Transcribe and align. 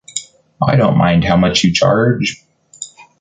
I 0.67 0.77
don’t 0.77 0.97
mind 0.97 1.25
how 1.25 1.37
much 1.37 1.63
you 1.63 1.71
charge! 1.71 2.43